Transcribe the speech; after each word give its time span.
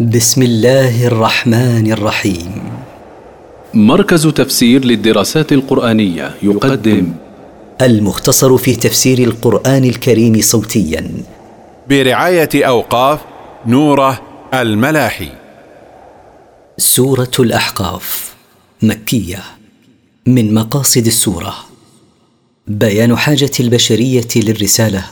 بسم 0.00 0.42
الله 0.42 1.06
الرحمن 1.06 1.92
الرحيم. 1.92 2.62
مركز 3.74 4.26
تفسير 4.26 4.84
للدراسات 4.84 5.52
القرآنية 5.52 6.34
يقدم. 6.42 7.12
المختصر 7.82 8.56
في 8.56 8.76
تفسير 8.76 9.18
القرآن 9.18 9.84
الكريم 9.84 10.40
صوتيا. 10.40 11.10
برعاية 11.88 12.48
أوقاف 12.54 13.20
نوره 13.66 14.22
الملاحي. 14.54 15.28
سورة 16.78 17.32
الأحقاف 17.38 18.34
مكية 18.82 19.42
من 20.26 20.54
مقاصد 20.54 21.06
السورة. 21.06 21.54
بيان 22.66 23.16
حاجة 23.16 23.52
البشرية 23.60 24.28
للرسالة 24.36 25.04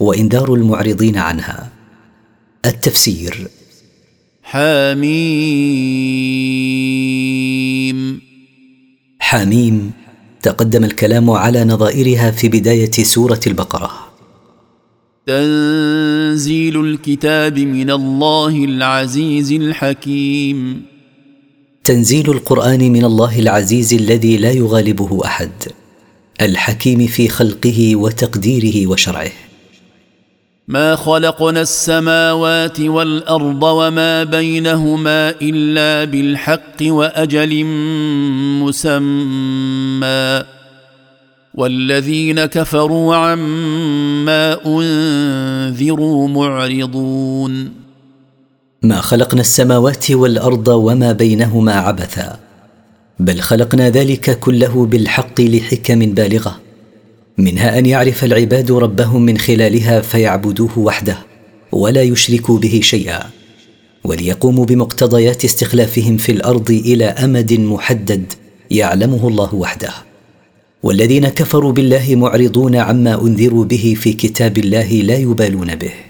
وإنذار 0.00 0.54
المعرضين 0.54 1.16
عنها. 1.16 1.68
التفسير 2.66 3.48
حميم. 4.50 5.10
حميم 9.18 9.92
تقدم 10.42 10.84
الكلام 10.84 11.30
على 11.30 11.64
نظائرها 11.64 12.30
في 12.30 12.48
بداية 12.48 12.90
سورة 12.90 13.40
البقرة. 13.46 13.90
تنزيل 15.26 16.80
الكتاب 16.80 17.58
من 17.58 17.90
الله 17.90 18.64
العزيز 18.64 19.52
الحكيم. 19.52 20.82
تنزيل 21.84 22.30
القرآن 22.30 22.92
من 22.92 23.04
الله 23.04 23.38
العزيز 23.38 23.94
الذي 23.94 24.36
لا 24.36 24.50
يغالبه 24.52 25.24
أحد. 25.24 25.52
الحكيم 26.40 27.06
في 27.06 27.28
خلقه 27.28 27.96
وتقديره 27.96 28.86
وشرعه. 28.86 29.49
ما 30.70 30.96
خلقنا 30.96 31.60
السماوات 31.60 32.80
والأرض 32.80 33.62
وما 33.62 34.24
بينهما 34.24 35.34
إلا 35.42 36.04
بالحق 36.04 36.76
وأجل 36.82 37.64
مسمى. 38.62 40.42
والذين 41.54 42.44
كفروا 42.44 43.16
عما 43.16 44.66
أنذروا 44.66 46.28
معرضون. 46.28 47.72
ما 48.82 49.00
خلقنا 49.00 49.40
السماوات 49.40 50.10
والأرض 50.10 50.68
وما 50.68 51.12
بينهما 51.12 51.72
عبثا 51.72 52.38
بل 53.18 53.40
خلقنا 53.40 53.90
ذلك 53.90 54.38
كله 54.38 54.86
بالحق 54.86 55.40
لحكم 55.40 55.98
بالغة. 55.98 56.69
منها 57.38 57.78
أن 57.78 57.86
يعرف 57.86 58.24
العباد 58.24 58.70
ربهم 58.70 59.22
من 59.22 59.38
خلالها 59.38 60.00
فيعبدوه 60.00 60.78
وحده 60.78 61.18
ولا 61.72 62.02
يشركوا 62.02 62.58
به 62.58 62.80
شيئا 62.82 63.30
وليقوموا 64.04 64.64
بمقتضيات 64.64 65.44
استخلافهم 65.44 66.16
في 66.16 66.32
الأرض 66.32 66.70
إلى 66.70 67.04
أمد 67.04 67.52
محدد 67.52 68.32
يعلمه 68.70 69.28
الله 69.28 69.54
وحده. 69.54 69.92
والذين 70.82 71.28
كفروا 71.28 71.72
بالله 71.72 72.14
معرضون 72.16 72.76
عما 72.76 73.22
أنذروا 73.22 73.64
به 73.64 73.96
في 74.00 74.12
كتاب 74.12 74.58
الله 74.58 74.92
لا 74.92 75.16
يبالون 75.16 75.74
به. 75.74 76.09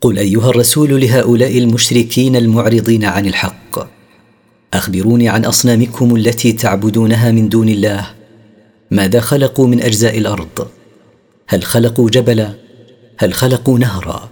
قل 0.00 0.18
أيها 0.18 0.50
الرسول 0.50 1.00
لهؤلاء 1.00 1.58
المشركين 1.58 2.36
المعرضين 2.36 3.04
عن 3.04 3.26
الحق 3.26 3.88
أخبروني 4.74 5.28
عن 5.28 5.44
أصنامكم 5.44 6.16
التي 6.16 6.52
تعبدونها 6.52 7.30
من 7.30 7.48
دون 7.48 7.68
الله 7.68 8.06
ماذا 8.90 9.20
خلقوا 9.20 9.66
من 9.66 9.82
أجزاء 9.82 10.18
الأرض؟ 10.18 10.68
هل 11.48 11.62
خلقوا 11.62 12.10
جبلا؟ 12.10 12.54
هل 13.18 13.32
خلقوا 13.32 13.78
نهرا؟ 13.78 14.30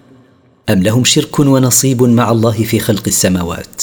أم 0.70 0.82
لهم 0.82 1.04
شرك 1.04 1.38
ونصيب 1.38 2.02
مع 2.02 2.30
الله 2.30 2.52
في 2.52 2.78
خلق 2.78 3.02
السماوات؟ 3.06 3.82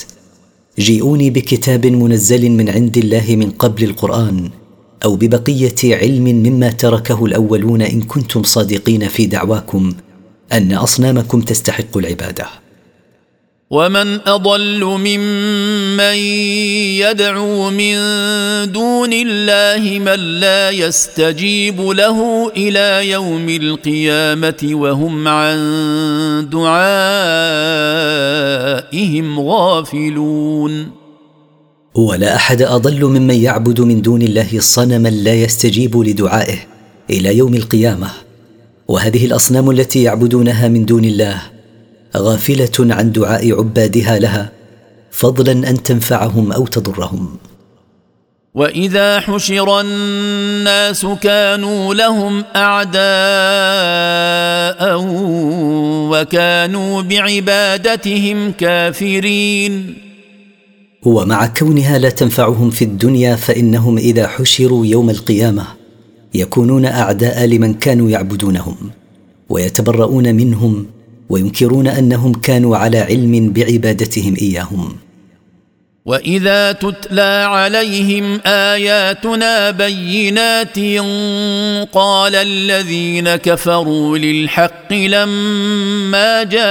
جيئوني 0.79 1.29
بكتاب 1.29 1.85
منزل 1.85 2.51
من 2.51 2.69
عند 2.69 2.97
الله 2.97 3.35
من 3.35 3.51
قبل 3.51 3.83
القرآن 3.83 4.49
أو 5.05 5.15
ببقية 5.15 5.95
علم 5.95 6.23
مما 6.23 6.71
تركه 6.71 7.25
الأولون 7.25 7.81
إن 7.81 8.01
كنتم 8.01 8.43
صادقين 8.43 9.07
في 9.07 9.25
دعواكم 9.25 9.93
أن 10.53 10.73
أصنامكم 10.73 11.41
تستحق 11.41 11.97
العبادة. 11.97 12.45
ومن 13.69 14.19
أضل 14.27 14.83
ممن 14.83 16.15
يدعو 16.99 17.69
من 17.69 17.95
دون 18.71 19.13
الله 19.13 19.99
من 19.99 20.39
لا 20.39 20.69
يستجيب 20.69 21.81
له 21.81 22.51
إلى 22.57 23.09
يوم 23.09 23.49
القيامة 23.49 24.69
وهم 24.71 25.27
عن 25.27 25.57
دعائهم 26.51 26.69
غافلون. 29.39 30.91
ولا 31.95 32.35
أحد 32.35 32.61
أضل 32.61 33.05
ممن 33.05 33.35
يعبد 33.35 33.81
من 33.81 34.01
دون 34.01 34.21
الله 34.21 34.59
صنما 34.59 35.09
لا 35.09 35.33
يستجيب 35.33 35.97
لدعائه 35.97 36.57
إلى 37.09 37.37
يوم 37.37 37.53
القيامة. 37.55 38.09
وهذه 38.91 39.25
الأصنام 39.25 39.71
التي 39.71 40.03
يعبدونها 40.03 40.67
من 40.67 40.85
دون 40.85 41.05
الله 41.05 41.41
غافلة 42.17 42.71
عن 42.79 43.11
دعاء 43.11 43.59
عبادها 43.59 44.19
لها 44.19 44.51
فضلا 45.11 45.51
أن 45.69 45.83
تنفعهم 45.83 46.51
أو 46.51 46.67
تضرهم. 46.67 47.37
وإذا 48.55 49.19
حشر 49.19 49.81
الناس 49.81 51.05
كانوا 51.05 51.93
لهم 51.93 52.43
أعداء 52.55 53.01
وكانوا 56.11 57.01
بعبادتهم 57.01 58.51
كافرين. 58.51 59.95
ومع 61.03 61.45
كونها 61.45 61.97
لا 61.97 62.09
تنفعهم 62.09 62.69
في 62.69 62.85
الدنيا 62.85 63.35
فإنهم 63.35 63.97
إذا 63.97 64.27
حشروا 64.27 64.85
يوم 64.85 65.09
القيامة 65.09 65.80
يكونون 66.33 66.85
أعداء 66.85 67.45
لمن 67.45 67.73
كانوا 67.73 68.09
يعبدونهم 68.09 68.75
ويتبرؤون 69.49 70.35
منهم 70.35 70.85
وينكرون 71.29 71.87
أنهم 71.87 72.33
كانوا 72.33 72.77
على 72.77 72.99
علم 72.99 73.53
بعبادتهم 73.53 74.35
إياهم. 74.41 74.95
وإذا 76.05 76.71
تتلى 76.71 77.45
عليهم 77.49 78.41
آياتنا 78.45 79.71
بينات 79.71 80.79
قال 81.93 82.35
الذين 82.35 83.35
كفروا 83.35 84.17
للحق 84.17 84.93
لما 84.93 86.43
جاءهم 86.43 86.69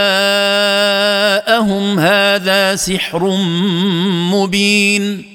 هذا 1.98 2.77
سحر 2.77 3.37
مبين. 4.32 5.29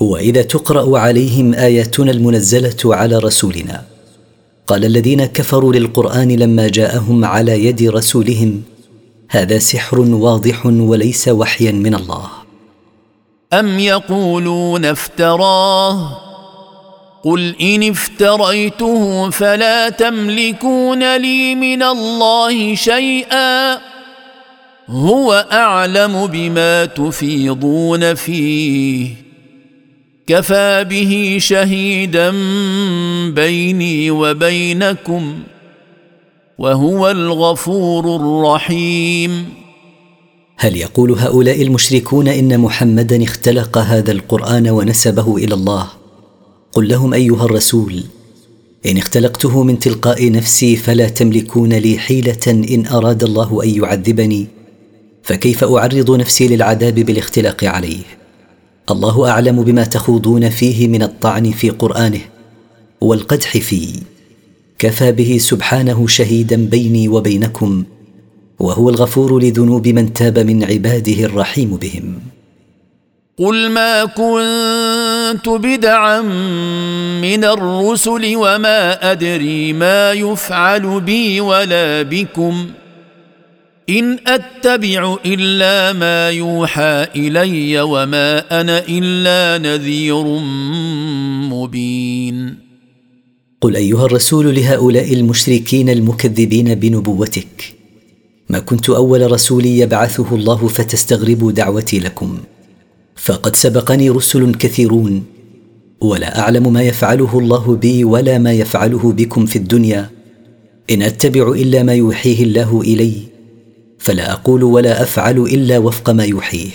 وإذا 0.00 0.42
تقرأ 0.42 0.98
عليهم 0.98 1.54
آياتنا 1.54 2.10
المنزلة 2.10 2.76
على 2.84 3.18
رسولنا. 3.18 3.82
قال 4.66 4.84
الذين 4.84 5.24
كفروا 5.24 5.72
للقرآن 5.72 6.28
لما 6.28 6.68
جاءهم 6.68 7.24
على 7.24 7.64
يد 7.64 7.82
رسولهم 7.82 8.62
هذا 9.30 9.58
سحر 9.58 10.00
واضح 10.00 10.66
وليس 10.66 11.28
وحيا 11.28 11.72
من 11.72 11.94
الله. 11.94 12.28
أم 13.52 13.78
يقولون 13.78 14.84
افتراه؟ 14.84 16.18
قل 17.24 17.56
إن 17.60 17.90
افتريته 17.90 19.30
فلا 19.30 19.88
تملكون 19.88 21.16
لي 21.16 21.54
من 21.54 21.82
الله 21.82 22.74
شيئا. 22.74 23.78
هو 24.88 25.46
أعلم 25.52 26.26
بما 26.26 26.84
تفيضون 26.84 28.14
فيه. 28.14 29.25
كفى 30.26 30.86
به 30.90 31.36
شهيدا 31.40 32.30
بيني 33.30 34.10
وبينكم 34.10 35.38
وهو 36.58 37.10
الغفور 37.10 38.16
الرحيم. 38.16 39.44
هل 40.56 40.76
يقول 40.76 41.12
هؤلاء 41.12 41.62
المشركون 41.62 42.28
إن 42.28 42.60
محمدا 42.60 43.24
اختلق 43.24 43.78
هذا 43.78 44.12
القرآن 44.12 44.68
ونسبه 44.68 45.36
إلى 45.36 45.54
الله؟ 45.54 45.86
قل 46.72 46.88
لهم 46.88 47.14
أيها 47.14 47.44
الرسول 47.44 48.02
إن 48.86 48.96
اختلقته 48.96 49.62
من 49.62 49.78
تلقاء 49.78 50.32
نفسي 50.32 50.76
فلا 50.76 51.08
تملكون 51.08 51.72
لي 51.72 51.98
حيلة 51.98 52.46
إن 52.46 52.86
أراد 52.86 53.22
الله 53.24 53.62
أن 53.64 53.68
يعذبني 53.68 54.46
فكيف 55.22 55.64
أعرض 55.64 56.10
نفسي 56.10 56.48
للعذاب 56.48 56.94
بالاختلاق 56.94 57.64
عليه؟ 57.64 58.25
الله 58.90 59.30
أعلم 59.30 59.62
بما 59.62 59.84
تخوضون 59.84 60.50
فيه 60.50 60.88
من 60.88 61.02
الطعن 61.02 61.50
في 61.50 61.70
قرآنه 61.70 62.20
والقدح 63.00 63.56
فيه. 63.56 63.94
كفى 64.78 65.12
به 65.12 65.38
سبحانه 65.40 66.06
شهيدا 66.06 66.56
بيني 66.66 67.08
وبينكم 67.08 67.84
وهو 68.58 68.90
الغفور 68.90 69.42
لذنوب 69.42 69.88
من 69.88 70.12
تاب 70.12 70.38
من 70.38 70.64
عباده 70.64 71.24
الرحيم 71.24 71.76
بهم. 71.76 72.18
قل 73.38 73.70
ما 73.70 74.04
كنت 74.04 75.48
بدعا 75.48 76.20
من 77.20 77.44
الرسل 77.44 78.36
وما 78.36 79.12
أدري 79.12 79.72
ما 79.72 80.12
يفعل 80.12 81.00
بي 81.00 81.40
ولا 81.40 82.02
بكم. 82.02 82.66
إن 83.90 84.18
أتبع 84.26 85.16
إلا 85.26 85.92
ما 85.92 86.30
يوحى 86.30 87.06
إلي 87.16 87.80
وما 87.80 88.60
أنا 88.60 88.82
إلا 88.88 89.58
نذير 89.58 90.24
مبين. 91.50 92.56
قل 93.60 93.76
أيها 93.76 94.06
الرسول 94.06 94.54
لهؤلاء 94.54 95.12
المشركين 95.12 95.88
المكذبين 95.88 96.74
بنبوتك 96.74 97.74
ما 98.50 98.58
كنت 98.58 98.90
أول 98.90 99.32
رسول 99.32 99.66
يبعثه 99.66 100.34
الله 100.34 100.68
فتستغربوا 100.68 101.52
دعوتي 101.52 101.98
لكم 101.98 102.38
فقد 103.16 103.56
سبقني 103.56 104.10
رسل 104.10 104.54
كثيرون 104.54 105.24
ولا 106.00 106.38
أعلم 106.38 106.72
ما 106.72 106.82
يفعله 106.82 107.38
الله 107.38 107.76
بي 107.76 108.04
ولا 108.04 108.38
ما 108.38 108.52
يفعله 108.52 109.12
بكم 109.12 109.46
في 109.46 109.56
الدنيا 109.56 110.10
إن 110.90 111.02
أتبع 111.02 111.48
إلا 111.52 111.82
ما 111.82 111.94
يوحيه 111.94 112.44
الله 112.44 112.80
إلي 112.80 113.12
فلا 114.06 114.32
أقول 114.32 114.62
ولا 114.62 115.02
أفعل 115.02 115.38
إلا 115.38 115.78
وفق 115.78 116.10
ما 116.10 116.24
يوحيه. 116.24 116.70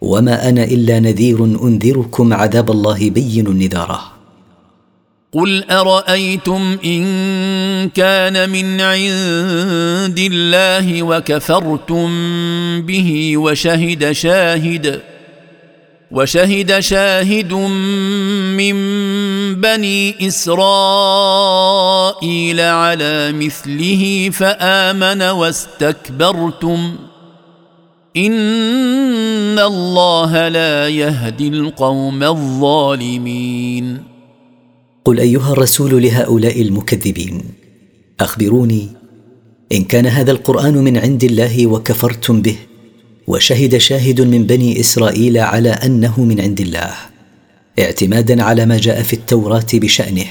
وما 0.00 0.48
أنا 0.48 0.64
إلا 0.64 1.00
نذير 1.00 1.44
أنذركم 1.44 2.34
عذاب 2.34 2.70
الله 2.70 3.10
بين 3.10 3.58
نذاره 3.58 4.00
قل 5.32 5.64
أرأيتم 5.70 6.78
إن 6.84 7.02
كان 7.88 8.50
من 8.50 8.80
عند 8.80 10.18
الله 10.18 11.02
وكفرتم 11.02 12.08
به 12.82 13.36
وشهد 13.36 14.12
شاهد 14.12 15.00
وشهد 16.10 16.80
شاهد 16.80 17.52
من 18.56 18.76
بني 19.60 20.28
إسرائيل 20.28 20.60
على 22.60 23.32
مثله 23.32 24.30
فآمن 24.32 25.22
واستكبرتم. 25.22 26.96
إن 28.16 29.58
الله 29.58 30.48
لا 30.48 30.88
يهدي 30.88 31.48
القوم 31.48 32.22
الظالمين. 32.22 34.02
قل 35.04 35.20
أيها 35.20 35.52
الرسول 35.52 36.02
لهؤلاء 36.02 36.62
المكذبين 36.62 37.42
أخبروني 38.20 38.88
إن 39.72 39.84
كان 39.84 40.06
هذا 40.06 40.30
القرآن 40.30 40.74
من 40.74 40.96
عند 40.96 41.24
الله 41.24 41.66
وكفرتم 41.66 42.42
به. 42.42 42.67
وشهد 43.28 43.76
شاهد 43.76 44.20
من 44.20 44.46
بني 44.46 44.80
إسرائيل 44.80 45.38
على 45.38 45.70
أنه 45.70 46.20
من 46.20 46.40
عند 46.40 46.60
الله 46.60 46.94
اعتمادا 47.78 48.42
على 48.42 48.66
ما 48.66 48.78
جاء 48.78 49.02
في 49.02 49.12
التوراة 49.12 49.66
بشأنه 49.74 50.26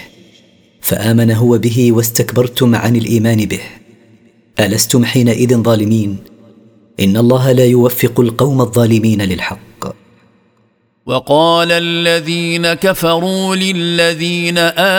فآمن 0.82 1.32
هو 1.32 1.58
به 1.58 1.92
واستكبرتم 1.92 2.76
عن 2.76 2.96
الإيمان 2.96 3.46
به. 3.46 3.60
ألستم 4.60 5.06
حينئذ 5.06 5.58
ظالمين؟ 5.58 6.18
إن 7.00 7.18
الله 7.18 7.52
لا 7.52 7.66
يوفق 7.66 8.20
القوم 8.20 8.62
الظالمين 8.62 9.22
للحق. 9.22 9.96
وقال 11.06 11.72
الذين 11.72 12.74
كفروا 12.74 13.56
للذين 13.56 14.58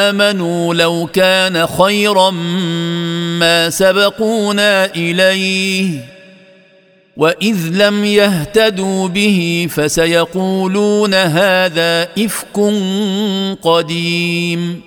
آمنوا 0.08 0.74
لو 0.74 1.06
كان 1.12 1.66
خيرا 1.66 2.30
ما 3.40 3.70
سبقونا 3.70 4.94
إليه 4.94 6.17
واذ 7.18 7.56
لم 7.72 8.04
يهتدوا 8.04 9.08
به 9.08 9.66
فسيقولون 9.70 11.14
هذا 11.14 12.08
افك 12.18 12.56
قديم 13.62 14.80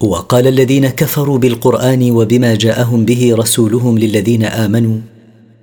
وقال 0.00 0.46
الذين 0.46 0.88
كفروا 0.88 1.38
بالقرآن 1.38 2.10
وبما 2.10 2.54
جاءهم 2.54 3.04
به 3.04 3.34
رسولهم 3.34 3.98
للذين 3.98 4.44
آمنوا 4.44 4.98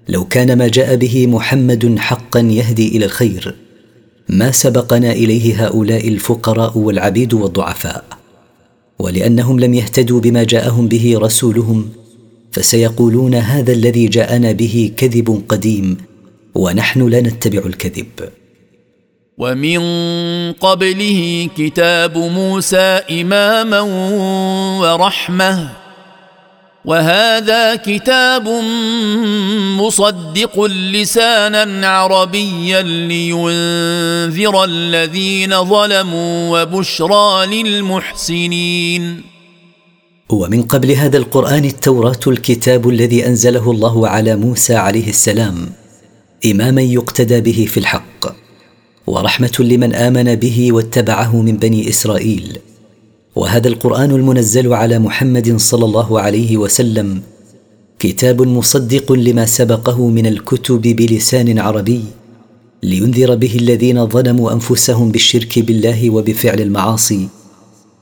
لو 0.10 0.26
كان 0.26 0.58
ما 0.58 0.68
جاء 0.68 0.96
به 0.96 1.28
محمد 1.28 2.00
حقا 2.00 2.40
يهدي 2.40 2.88
إلى 2.98 3.06
الخير 3.06 3.56
ما 4.30 4.52
سبقنا 4.52 5.12
إليه 5.12 5.66
هؤلاء 5.66 6.08
الفقراء 6.08 6.78
والعبيد 6.78 7.34
والضعفاء 7.34 8.04
ولأنهم 9.00 9.60
لم 9.60 9.74
يهتدوا 9.74 10.20
بما 10.20 10.44
جاءهم 10.44 10.88
به 10.88 11.14
رسولهم 11.18 11.90
فسيقولون 12.52 13.36
هذا 13.36 13.74
الذي 13.74 14.08
جاءنا 14.08 14.52
به 14.52 14.92
كذب 14.98 15.44
قديم 15.50 15.98
ونحن 16.56 17.08
لا 17.08 17.22
نتبع 17.22 17.62
الكذب. 17.66 18.30
ومن 19.38 19.82
قبله 20.54 21.50
كتاب 21.58 22.18
موسى 22.18 23.02
إماما 23.12 23.82
ورحمة 24.82 25.70
وهذا 26.86 27.76
كتاب 27.76 28.48
مصدق 29.78 30.64
لسانا 30.66 31.88
عربيا 31.88 32.82
لينذر 32.82 34.64
الذين 34.64 35.64
ظلموا 35.64 36.62
وبشرى 36.62 37.46
للمحسنين. 37.64 39.37
ومن 40.30 40.62
قبل 40.64 40.92
هذا 40.92 41.18
القرآن 41.18 41.66
التوراة 41.66 42.20
الكتاب 42.28 42.90
الذي 42.90 43.28
أنزله 43.28 43.72
الله 43.72 44.08
على 44.08 44.36
موسى 44.36 44.76
عليه 44.76 45.10
السلام 45.10 45.70
إماما 46.46 46.82
يقتدى 46.82 47.42
به 47.42 47.66
في 47.70 47.78
الحق 47.78 48.36
ورحمة 49.08 49.52
لمن 49.60 49.96
آمن 49.96 50.36
به 50.36 50.72
واتبعه 50.72 51.42
من 51.42 51.58
بني 51.58 51.90
إسرائيل. 51.90 52.60
وهذا 53.36 53.68
القرآن 53.68 54.12
المنزل 54.12 54.74
على 54.74 55.00
محمد 55.00 55.58
صلى 55.58 55.86
الله 55.86 56.22
عليه 56.22 56.58
وسلم 56.58 57.22
كتاب 58.00 58.42
مصدق 58.42 59.12
لما 59.12 59.46
سبقه 59.46 60.08
من 60.08 60.26
الكتب 60.26 60.82
بلسان 60.82 61.60
عربي 61.60 62.04
لينذر 62.84 63.36
به 63.36 63.56
الذين 63.56 64.08
ظلموا 64.08 64.54
أنفسهم 64.54 65.12
بالشرك 65.12 65.60
بالله 65.60 66.10
وبفعل 66.10 66.62
المعاصي 66.62 67.28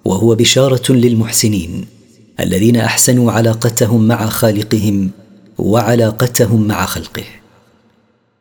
وهو 0.05 0.35
بشارة 0.35 0.91
للمحسنين. 0.91 1.94
الذين 2.39 2.75
أحسنوا 2.75 3.31
علاقتهم 3.31 4.07
مع 4.07 4.29
خالقهم 4.29 5.09
وعلاقتهم 5.57 6.67
مع 6.67 6.85
خلقه. 6.85 7.23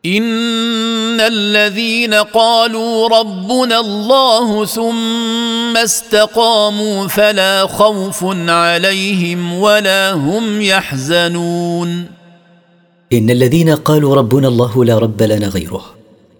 إن 0.07 1.21
الذين 1.21 2.15
قالوا 2.15 3.09
ربنا 3.09 3.81
الله 3.81 4.67
ثم 4.67 5.77
استقاموا 5.77 7.09
فلا 7.09 7.67
خوف 7.67 8.25
عليهم 8.49 9.53
ولا 9.59 10.13
هم 10.13 10.61
يحزنون. 10.61 12.07
إن 13.13 13.31
الذين 13.31 13.71
قالوا 13.71 14.15
ربنا 14.15 14.49
الله 14.49 14.85
لا 14.85 14.99
رب 14.99 15.23
لنا 15.23 15.47
غيره 15.49 15.85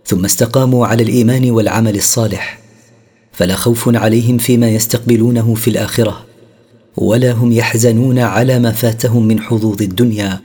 ثم 0.07 0.25
استقاموا 0.25 0.87
على 0.87 1.03
الإيمان 1.03 1.51
والعمل 1.51 1.97
الصالح 1.97 2.59
فلا 3.33 3.57
خوف 3.57 3.97
عليهم 3.97 4.39
فيما 4.39 4.69
يستقبلونه 4.69 5.55
في 5.55 5.71
الآخرة. 5.71 6.34
ولا 6.97 7.33
هم 7.33 7.53
يحزنون 7.53 8.19
على 8.19 8.59
ما 8.59 8.73
فاتهم 8.73 9.23
من 9.23 9.41
حظوظ 9.41 9.83
الدنيا 9.83 10.41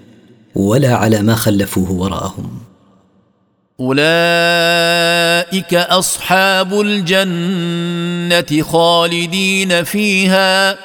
ولا 0.56 0.96
على 0.96 1.22
ما 1.22 1.36
خلفوه 1.36 1.92
وراءهم. 1.92 2.50
أولئك 3.80 5.74
أصحاب 5.74 6.82
الجنة 6.82 8.64
خالدين 8.64 9.84
فيها 9.84 10.78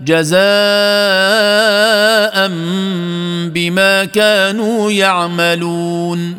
جزاء 0.00 0.38
بما 3.48 4.04
كانوا 4.04 4.90
يعملون. 4.90 6.38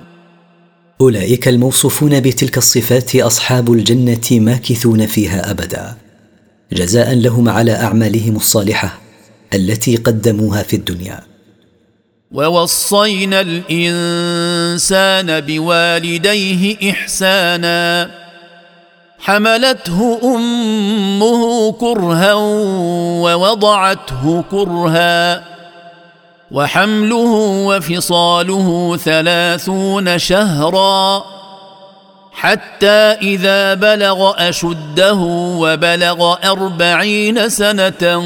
أولئك 1.01 1.48
الموصوفون 1.48 2.20
بتلك 2.20 2.58
الصفات 2.58 3.15
أصحاب 3.15 3.74
الجنة 3.74 4.27
ماكثون 4.32 5.05
فيها 5.05 5.51
أبدا. 5.51 6.04
جزاء 6.75 7.15
لهم 7.15 7.50
على 7.50 7.72
أعمالهم 7.72 8.36
الصالحة 8.36 8.98
التي 9.53 9.96
قدموها 9.96 10.63
في 10.63 10.75
الدنيا. 10.75 11.20
ووصينا 12.32 13.41
الإنسان 13.41 15.41
بوالديه 15.41 16.91
إحسانا. 16.91 18.12
حملته 19.20 20.20
أمه 20.24 21.72
كرها 21.72 22.34
ووضعته 23.24 24.44
كرها. 24.51 25.44
وحمله 26.51 27.32
وفصاله 27.67 28.98
ثلاثون 28.98 30.20
شهرا. 30.20 31.35
حتى 32.36 33.15
إذا 33.22 33.74
بلغ 33.74 34.50
أشده 34.50 35.13
وبلغ 35.60 36.36
أربعين 36.51 37.50
سنة 37.50 38.24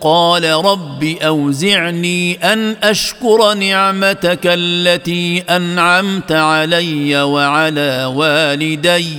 قال 0.00 0.44
رب 0.44 1.04
أوزعني 1.04 2.52
أن 2.52 2.76
أشكر 2.82 3.54
نعمتك 3.54 4.40
التي 4.44 5.44
أنعمت 5.50 6.32
علي 6.32 7.22
وعلى 7.22 8.04
والدي. 8.14 9.18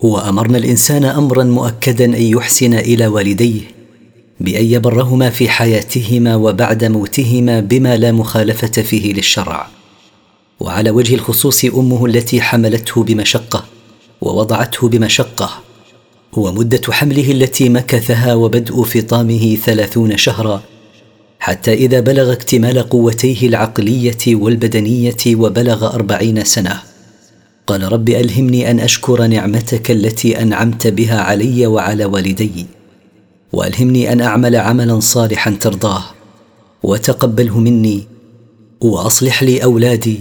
وأمرنا 0.00 0.58
الإنسان 0.58 1.04
أمرا 1.04 1.44
مؤكدا 1.44 2.04
أن 2.04 2.22
يحسن 2.22 2.74
إلى 2.74 3.06
والديه 3.06 3.60
بأن 4.40 4.64
يبرهما 4.64 5.30
في 5.30 5.48
حياتهما 5.48 6.36
وبعد 6.36 6.84
موتهما 6.84 7.60
بما 7.60 7.96
لا 7.96 8.12
مخالفة 8.12 8.82
فيه 8.82 9.12
للشرع. 9.12 9.68
وعلى 10.60 10.90
وجه 10.90 11.14
الخصوص 11.14 11.64
أمه 11.64 12.06
التي 12.06 12.40
حملته 12.40 13.02
بمشقة 13.04 13.64
ووضعته 14.20 14.88
بمشقة 14.88 15.50
ومدة 16.32 16.80
حمله 16.90 17.30
التي 17.30 17.68
مكثها 17.68 18.34
وبدء 18.34 18.82
فطامه 18.82 19.56
ثلاثون 19.64 20.16
شهرا 20.16 20.62
حتى 21.38 21.72
إذا 21.72 22.00
بلغ 22.00 22.32
اكتمال 22.32 22.82
قوتيه 22.82 23.48
العقلية 23.48 24.18
والبدنية 24.26 25.16
وبلغ 25.26 25.94
أربعين 25.94 26.44
سنة. 26.44 26.95
قال 27.66 27.92
رب 27.92 28.08
ألهمني 28.08 28.70
أن 28.70 28.80
أشكر 28.80 29.26
نعمتك 29.26 29.90
التي 29.90 30.42
أنعمت 30.42 30.86
بها 30.86 31.20
علي 31.20 31.66
وعلى 31.66 32.04
والدي 32.04 32.66
وألهمني 33.52 34.12
أن 34.12 34.20
أعمل 34.20 34.56
عملا 34.56 35.00
صالحا 35.00 35.50
ترضاه 35.50 36.02
وتقبله 36.82 37.58
مني 37.60 38.06
وأصلح 38.80 39.42
لي 39.42 39.64
أولادي. 39.64 40.20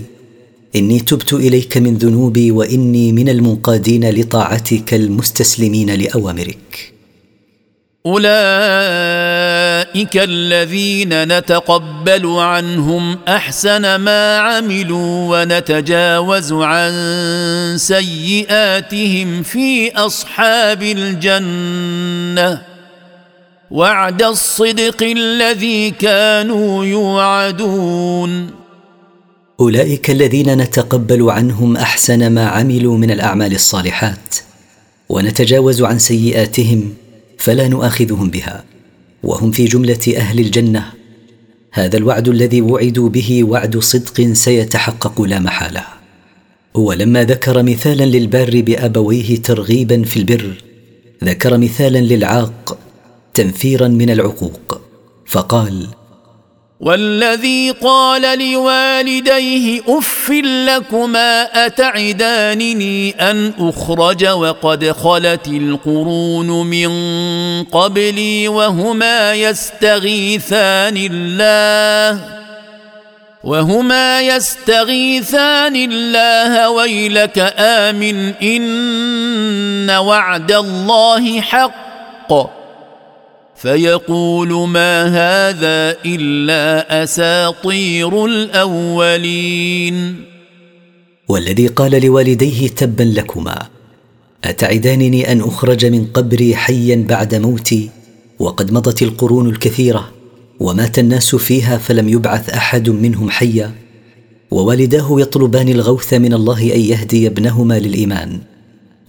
إني 0.75 0.99
تبت 0.99 1.33
إليك 1.33 1.77
من 1.77 1.97
ذنوبي 1.97 2.51
وإني 2.51 3.11
من 3.11 3.29
المنقادين 3.29 4.09
لطاعتك 4.09 4.93
المستسلمين 4.93 5.89
لأوامرك. 5.89 6.94
أولئك 8.05 8.27
الذين 10.17 11.37
نتقبل 11.37 12.27
عنهم 12.27 13.19
أحسن 13.27 13.95
ما 13.95 14.37
عملوا 14.37 15.41
ونتجاوز 15.41 16.53
عن 16.53 16.93
سيئاتهم 17.77 19.43
في 19.43 19.91
أصحاب 19.95 20.83
الجنة. 20.83 22.61
وعد 23.71 24.23
الصدق 24.23 25.03
الذي 25.03 25.91
كانوا 25.91 26.85
يوعدون. 26.85 28.49
أولئك 29.59 30.09
الذين 30.09 30.57
نتقبل 30.57 31.29
عنهم 31.29 31.77
أحسن 31.77 32.31
ما 32.31 32.47
عملوا 32.47 32.97
من 32.97 33.11
الأعمال 33.11 33.53
الصالحات 33.53 34.35
ونتجاوز 35.09 35.81
عن 35.81 35.99
سيئاتهم 35.99 37.04
فلا 37.37 37.67
نؤاخذهم 37.67 38.29
بها. 38.29 38.63
وهم 39.23 39.51
في 39.51 39.65
جملة 39.65 40.13
أهل 40.17 40.39
الجنة. 40.39 40.85
هذا 41.71 41.97
الوعد 41.97 42.27
الذي 42.27 42.61
وعدوا 42.61 43.09
به 43.09 43.43
وعد 43.43 43.77
صدق 43.77 44.33
سيتحقق 44.33 45.21
لا 45.21 45.39
محالة. 45.39 45.83
ولما 46.73 47.23
ذكر 47.23 47.63
مثالا 47.63 48.03
للبار 48.03 48.61
بأبويه 48.61 49.41
ترغيبا 49.41 50.03
في 50.03 50.17
البر 50.17 50.63
ذكر 51.23 51.57
مثالا 51.57 51.99
للعاق 51.99 52.77
تنفيرا 53.33 53.87
من 53.87 54.09
العقوق. 54.09 54.81
فقال 55.25 55.87
والذي 56.79 57.71
قال 57.71 58.51
لوالديه 58.51 59.81
أف 59.87 60.29
لكما 60.67 61.65
أتعدانني 61.65 63.11
أن 63.11 63.53
أخرج 63.59 64.25
وقد 64.25 64.91
خلت 64.91 65.47
القرون 65.47 66.67
من 66.67 66.89
قبلي 67.63 68.47
وهما 68.47 69.33
يستغيثان 69.33 70.97
الله 71.11 72.21
وهما 73.43 74.21
يستغيثان 74.21 75.75
الله 75.75 76.69
ويلك 76.69 77.53
آمن 77.57 78.33
إن 78.43 79.89
وعد 79.89 80.51
الله 80.51 81.41
حق 81.41 82.64
فيقول 83.65 84.69
ما 84.69 85.05
هذا 85.07 85.97
إلا 86.05 87.03
أساطير 87.03 88.25
الأولين. 88.25 90.15
والذي 91.27 91.67
قال 91.67 92.05
لوالديه 92.05 92.67
تبا 92.67 93.03
لكما 93.03 93.67
أتعدانني 94.43 95.31
أن 95.31 95.41
أخرج 95.41 95.85
من 95.85 96.05
قبري 96.05 96.55
حيا 96.55 97.05
بعد 97.09 97.35
موتي؟ 97.35 97.89
وقد 98.39 98.71
مضت 98.71 99.01
القرون 99.01 99.49
الكثيرة 99.49 100.11
ومات 100.59 100.99
الناس 100.99 101.35
فيها 101.35 101.77
فلم 101.77 102.09
يبعث 102.09 102.49
أحد 102.49 102.89
منهم 102.89 103.29
حيا؟ 103.29 103.71
ووالداه 104.51 105.07
يطلبان 105.11 105.69
الغوث 105.69 106.13
من 106.13 106.33
الله 106.33 106.61
أن 106.75 106.79
يهدي 106.79 107.27
ابنهما 107.27 107.79
للإيمان 107.79 108.39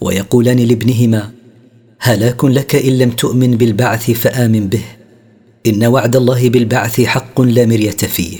ويقولان 0.00 0.58
لابنهما 0.58 1.36
هلاك 1.98 2.44
لك 2.44 2.76
إن 2.76 2.98
لم 2.98 3.10
تؤمن 3.10 3.56
بالبعث 3.56 4.10
فآمن 4.10 4.68
به. 4.68 4.84
إن 5.66 5.84
وعد 5.84 6.16
الله 6.16 6.48
بالبعث 6.48 7.00
حق 7.00 7.40
لا 7.40 7.66
مرية 7.66 7.90
فيه. 7.90 8.38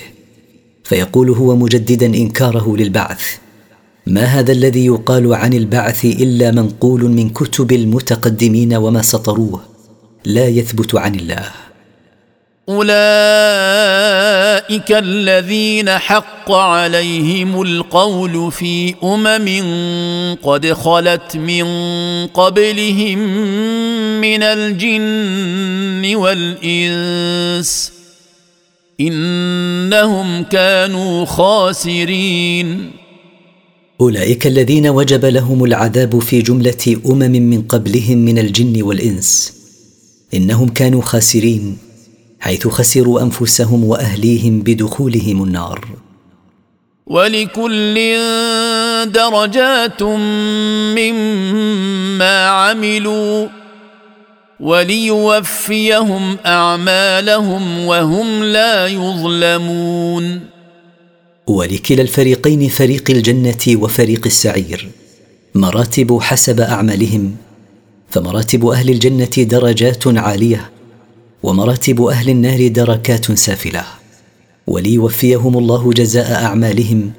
فيقول 0.85 1.31
هو 1.31 1.57
مجددا 1.57 2.07
إنكاره 2.07 2.77
للبعث. 2.77 3.23
ما 4.07 4.25
هذا 4.25 4.53
الذي 4.53 4.87
يقال 4.87 5.35
عن 5.35 5.55
البعث 5.55 6.05
إلا 6.05 6.51
منقول 6.51 7.11
من 7.11 7.29
كتب 7.29 7.73
المتقدمين 7.73 8.75
وما 8.75 9.03
سطروه؟ 9.03 9.61
لا 10.25 10.47
يثبت 10.47 10.95
عن 10.95 11.15
الله. 11.15 11.66
أولئك 12.69 12.91
الذين 14.93 15.91
حق 15.91 16.53
عليهم 16.53 17.63
القول 17.63 18.53
في 18.53 18.95
أمم 19.05 20.37
قد 20.43 20.73
خلت 20.73 21.37
من 21.37 21.67
قبلهم 22.27 23.19
من 24.21 24.43
الجن 24.43 26.17
والإنس 26.17 27.93
إنهم 29.01 30.43
كانوا 30.43 31.25
خاسرين. 31.25 32.91
أولئك 34.01 34.47
الذين 34.47 34.87
وجب 34.89 35.25
لهم 35.25 35.65
العذاب 35.65 36.19
في 36.19 36.43
جملة 36.43 37.01
أمم 37.07 37.31
من 37.31 37.63
قبلهم 37.63 38.19
من 38.19 38.39
الجن 38.39 38.83
والإنس 38.83 39.53
إنهم 40.35 40.69
كانوا 40.69 41.03
خاسرين. 41.03 41.86
حيث 42.41 42.69
خسروا 42.69 43.23
أنفسهم 43.23 43.85
وأهليهم 43.85 44.61
بدخولهم 44.61 45.43
النار. 45.45 45.89
ولكل 47.07 47.95
درجات 49.13 50.03
مما 50.97 52.47
عملوا 52.49 53.49
وليوفيهم 54.61 56.37
أعمالهم 56.47 57.85
وهم 57.85 58.45
لا 58.45 58.87
يظلمون. 58.87 60.41
ولكلا 61.47 62.03
الفريقين 62.03 62.69
فريق 62.69 63.11
الجنة 63.11 63.67
وفريق 63.69 64.27
السعير 64.27 64.89
مراتب 65.55 66.19
حسب 66.21 66.61
أعمالهم 66.61 67.37
فمراتب 68.09 68.67
أهل 68.67 68.91
الجنة 68.91 69.25
درجات 69.37 70.07
عالية. 70.07 70.76
ومراتب 71.47 72.03
أهل 72.03 72.29
النار 72.31 72.69
دركات 72.69 73.33
سافلة. 73.33 73.85
وليوفيهم 74.67 75.59
الله 75.59 75.93
جزاء 75.93 76.45
أعمالهم 76.45 77.13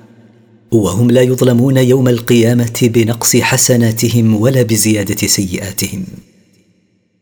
وهم 0.71 1.11
لا 1.11 1.21
يظلمون 1.21 1.77
يوم 1.77 2.07
القيامة 2.07 2.79
بنقص 2.81 3.35
حسناتهم 3.35 4.41
ولا 4.41 4.61
بزيادة 4.61 5.27
سيئاتهم. 5.27 6.05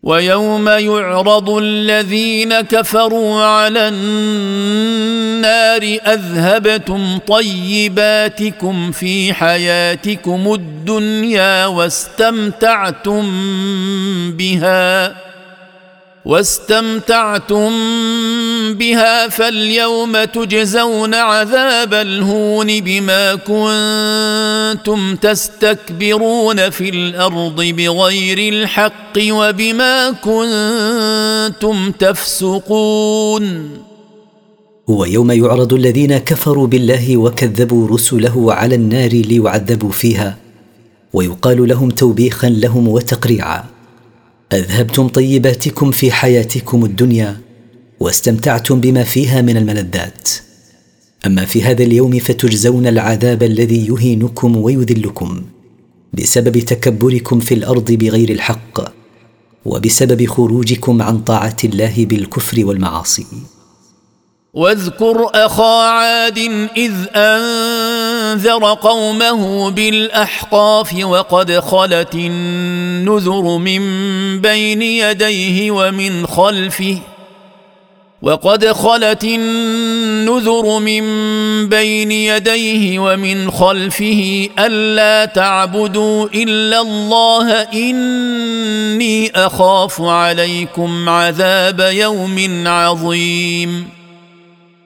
ويوم 0.04 0.68
يعرض 0.68 1.50
الذين 1.50 2.62
كفروا 2.62 3.44
على 3.44 3.90
النار 3.90 5.82
أذهبتم 6.14 7.18
طيباتكم 7.18 8.92
في 8.92 9.34
حياتكم 9.34 10.54
الدنيا 10.54 11.66
واستمتعتم 11.66 13.32
بها. 14.32 15.26
واستمتعتم 16.26 17.72
بها 18.74 19.28
فاليوم 19.30 20.24
تجزون 20.24 21.14
عذاب 21.14 21.94
الهون 21.94 22.80
بما 22.82 23.36
كنتم 23.36 25.16
تستكبرون 25.16 26.70
في 26.70 26.90
الأرض 26.90 27.62
بغير 27.62 28.54
الحق 28.54 29.18
وبما 29.30 30.12
كنتم 30.12 31.92
تفسقون. 31.92 33.70
ويوم 34.88 35.32
يعرض 35.32 35.74
الذين 35.74 36.18
كفروا 36.18 36.68
بالله 36.68 37.18
وكذبوا 37.18 37.88
رسله 37.88 38.54
على 38.54 38.76
النار 38.76 39.10
ليعذبوا 39.10 39.92
فيها 39.92 40.38
ويقال 41.14 41.68
لهم 41.68 41.90
توبيخا 41.90 42.50
لهم 42.50 42.88
وتقريعا. 42.88 43.75
أذهبتم 44.54 45.08
طيباتكم 45.08 45.92
في 45.92 46.12
حياتكم 46.12 46.86
الدنيا 46.86 47.42
واستمتعتم 48.00 48.82
بما 48.82 49.04
فيها 49.04 49.42
من 49.42 49.58
الملذات. 49.58 50.30
أما 51.26 51.46
في 51.46 51.64
هذا 51.64 51.84
اليوم 51.84 52.20
فتجزون 52.20 52.88
العذاب 52.88 53.44
الذي 53.44 53.88
يهينكم 53.88 54.58
ويذلكم 54.58 55.44
بسبب 56.14 56.60
تكبركم 56.60 57.40
في 57.40 57.54
الأرض 57.54 57.92
بغير 57.92 58.30
الحق 58.30 58.80
وبسبب 59.66 60.26
خروجكم 60.28 61.02
عن 61.02 61.20
طاعة 61.20 61.58
الله 61.64 62.06
بالكفر 62.06 62.66
والمعاصي. 62.66 63.26
واذكر 64.54 65.30
أخا 65.34 65.88
عاد 65.90 66.38
إذ 66.78 66.94
أنذر 68.36 68.74
قومه 68.74 69.70
بالأحقاف 69.70 70.94
وقد 71.04 71.60
خلت 71.60 72.16
النذر 72.16 73.58
من 73.58 73.82
بين 74.42 74.82
يديه 74.82 75.72
ومن 75.72 76.28
خلفه 76.28 76.98
وقد 78.22 78.66
خلت 78.66 79.24
النذر 79.24 80.80
من 80.80 81.04
بين 81.70 82.12
يديه 82.12 83.00
ومن 83.00 83.52
خلفه 83.52 84.50
ألا 84.60 85.26
تعبدوا 85.26 86.28
إلا 86.36 86.82
الله 86.82 87.52
إني 87.62 89.32
أخاف 89.36 90.02
عليكم 90.02 91.10
عذاب 91.10 91.80
يوم 91.80 92.64
عظيم 92.68 93.95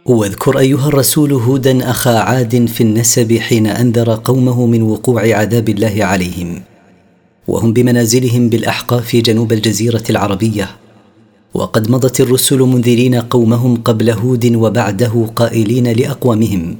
واذكر 0.05 0.59
أيها 0.59 0.87
الرسول 0.87 1.33
هودا 1.33 1.89
أخا 1.89 2.19
عاد 2.19 2.65
في 2.65 2.81
النسب 2.81 3.33
حين 3.33 3.67
أنذر 3.67 4.15
قومه 4.23 4.65
من 4.65 4.81
وقوع 4.81 5.21
عذاب 5.21 5.69
الله 5.69 6.05
عليهم. 6.05 6.61
وهم 7.47 7.73
بمنازلهم 7.73 8.49
بالأحقاف 8.49 9.15
جنوب 9.15 9.53
الجزيرة 9.53 10.03
العربية. 10.09 10.69
وقد 11.53 11.91
مضت 11.91 12.21
الرسل 12.21 12.59
منذرين 12.59 13.15
قومهم 13.15 13.75
قبل 13.75 14.09
هود 14.09 14.55
وبعده 14.55 15.29
قائلين 15.35 15.87
لأقوامهم 15.87 16.75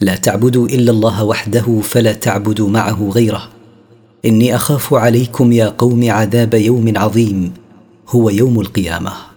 لا 0.00 0.16
تعبدوا 0.16 0.68
إلا 0.68 0.90
الله 0.90 1.24
وحده 1.24 1.80
فلا 1.82 2.12
تعبدوا 2.12 2.68
معه 2.68 3.08
غيره. 3.08 3.48
إني 4.24 4.56
أخاف 4.56 4.94
عليكم 4.94 5.52
يا 5.52 5.68
قوم 5.68 6.10
عذاب 6.10 6.54
يوم 6.54 6.92
عظيم 6.96 7.52
هو 8.08 8.30
يوم 8.30 8.60
القيامة. 8.60 9.35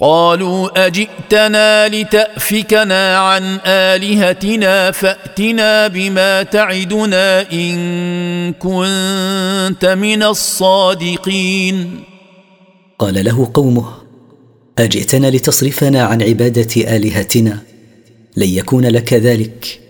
قالوا 0.00 0.86
أجئتنا 0.86 1.88
لتأفكنا 1.88 3.18
عن 3.18 3.58
آلهتنا 3.66 4.90
فأتنا 4.90 5.86
بما 5.88 6.42
تعدنا 6.42 7.52
إن 7.52 8.52
كنت 8.52 9.84
من 9.84 10.22
الصادقين. 10.22 12.04
قال 12.98 13.24
له 13.24 13.50
قومه 13.54 13.92
أجئتنا 14.78 15.26
لتصرفنا 15.26 16.02
عن 16.02 16.22
عبادة 16.22 16.96
آلهتنا 16.96 17.58
لن 18.36 18.48
يكون 18.48 18.86
لك 18.86 19.12
ذلك 19.12 19.80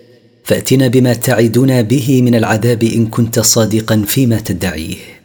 فأتنا 0.44 0.88
بما 0.88 1.14
تعدنا 1.14 1.80
به 1.82 2.22
من 2.22 2.34
العذاب 2.34 2.82
إن 2.82 3.06
كنت 3.06 3.40
صادقا 3.40 4.04
فيما 4.06 4.40
تدعيه. 4.40 5.15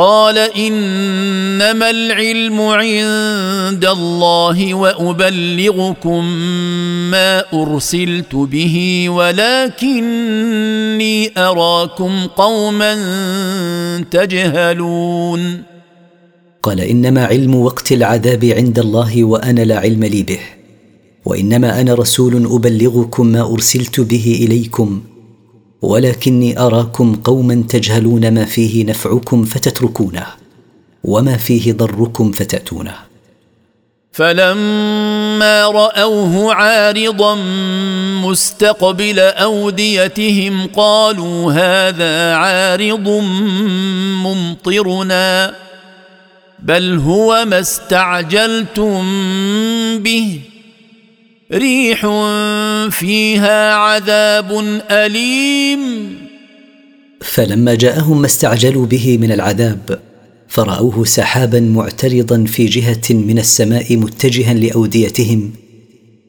قال 0.00 0.38
إنما 0.38 1.90
العلم 1.90 2.60
عند 2.60 3.84
الله 3.84 4.74
وأبلغكم 4.74 6.24
ما 7.10 7.44
أرسلت 7.52 8.34
به 8.34 9.06
ولكني 9.08 10.32
أراكم 11.38 12.26
قوما 12.26 12.94
تجهلون. 14.10 15.62
قال 16.62 16.80
إنما 16.80 17.24
علم 17.24 17.54
وقت 17.54 17.92
العذاب 17.92 18.44
عند 18.44 18.78
الله 18.78 19.24
وأنا 19.24 19.60
لا 19.60 19.78
علم 19.78 20.04
لي 20.04 20.22
به 20.22 20.40
وإنما 21.24 21.80
أنا 21.80 21.94
رسول 21.94 22.46
أبلغكم 22.46 23.26
ما 23.26 23.52
أرسلت 23.52 24.00
به 24.00 24.38
إليكم 24.44 25.00
ولكني 25.82 26.58
أراكم 26.58 27.14
قوما 27.14 27.64
تجهلون 27.68 28.30
ما 28.30 28.44
فيه 28.44 28.84
نفعكم 28.84 29.44
فتتركونه 29.44 30.26
وما 31.04 31.36
فيه 31.36 31.72
ضركم 31.72 32.32
فتأتونه. 32.32 32.94
فلما 34.12 35.66
رأوه 35.66 36.54
عارضا 36.54 37.34
مستقبل 38.24 39.18
أوديتهم 39.18 40.66
قالوا 40.66 41.52
هذا 41.52 42.34
عارض 42.34 43.08
ممطرنا 44.24 45.54
بل 46.58 46.98
هو 46.98 47.44
ما 47.44 47.60
استعجلتم 47.60 49.02
به. 49.98 50.40
ريح 51.52 52.00
فيها 52.90 53.74
عذاب 53.74 54.80
أليم. 54.90 55.80
فلما 57.20 57.74
جاءهم 57.74 58.20
ما 58.20 58.26
استعجلوا 58.26 58.86
به 58.86 59.18
من 59.18 59.32
العذاب 59.32 59.98
فرأوه 60.48 61.04
سحابا 61.04 61.60
معترضا 61.60 62.44
في 62.44 62.66
جهة 62.66 63.02
من 63.10 63.38
السماء 63.38 63.96
متجها 63.96 64.54
لأوديتهم. 64.54 65.52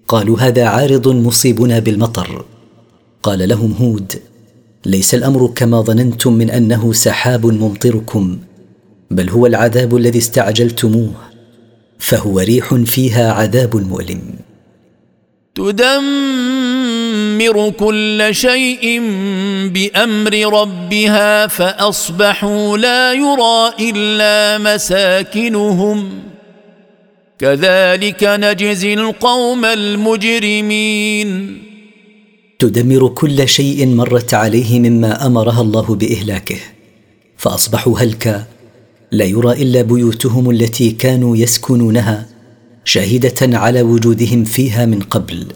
قالوا 0.08 0.40
هذا 0.40 0.66
عارض 0.66 1.08
مصيبنا 1.08 1.80
بالمطر. 1.80 2.46
قال 3.24 3.50
لهم 3.50 3.72
هود 3.72 4.14
ليس 4.86 5.16
الأمر 5.16 5.48
كما 5.56 5.82
ظننتم 5.82 6.34
من 6.34 6.50
أنه 6.50 6.94
سحاب 6.94 7.46
ممطركم 7.46 8.38
بل 9.12 9.30
هو 9.30 9.46
العذاب 9.46 9.96
الذي 9.96 10.20
استعجلتموه 10.20 11.14
فهو 12.00 12.40
ريح 12.40 12.76
فيها 12.76 13.32
عذاب 13.32 13.76
مؤلم. 13.76 14.22
تدمر 15.56 17.50
كل 17.70 18.28
شيء 18.32 19.02
بأمر 19.74 20.62
ربها 20.62 21.48
فأصبحوا 21.48 22.78
لا 22.78 23.14
يرى 23.14 23.74
إلا 23.80 24.58
مساكنهم. 24.58 26.10
كذلك 27.40 28.24
نجزي 28.24 28.94
القوم 28.94 29.66
المجرمين. 29.66 31.62
تدمر 32.60 33.08
كل 33.08 33.48
شيء 33.48 33.88
مرت 33.88 34.34
عليه 34.34 34.80
مما 34.80 35.26
أمرها 35.26 35.62
الله 35.62 35.96
بإهلاكه 35.96 36.60
فأصبحوا 37.38 38.00
هلكا 38.00 38.44
لا 39.12 39.26
يرى 39.26 39.52
إلا 39.52 39.82
بيوتهم 39.82 40.50
التي 40.50 40.92
كانوا 40.92 41.38
يسكنونها 41.38 42.31
شاهدة 42.86 43.58
على 43.58 43.82
وجودهم 43.82 44.44
فيها 44.44 44.86
من 44.86 45.00
قبل. 45.00 45.48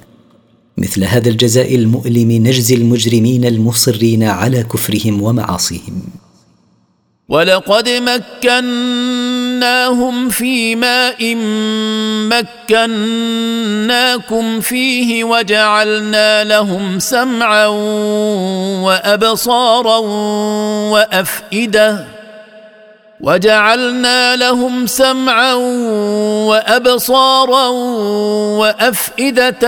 مثل 0.77 1.03
هذا 1.03 1.29
الجزاء 1.29 1.75
المؤلم 1.75 2.31
نجزي 2.31 2.75
المجرمين 2.75 3.45
المصرين 3.45 4.23
على 4.23 4.63
كفرهم 4.63 5.21
ومعاصيهم. 5.21 6.01
ولقد 7.29 7.89
مكناهم 8.45 10.29
في 10.29 10.75
ماء 10.75 11.35
مكناكم 12.69 14.59
فيه 14.59 15.23
وجعلنا 15.23 16.43
لهم 16.43 16.99
سمعا 16.99 17.67
وأبصارا 18.85 19.97
وأفئدة. 20.91 22.14
وجعلنا 23.25 24.35
لهم 24.35 24.87
سمعا 24.87 25.53
وأبصارا 26.45 27.67
وأفئدة 28.61 29.61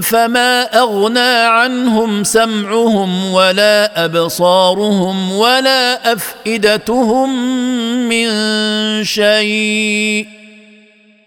فما 0.00 0.62
أغنى 0.62 1.34
عنهم 1.46 2.24
سمعهم 2.24 3.32
ولا 3.32 4.04
أبصارهم 4.04 5.32
ولا 5.32 6.12
أفئدتهم 6.12 7.28
من 8.08 8.28
شيء 9.04 10.43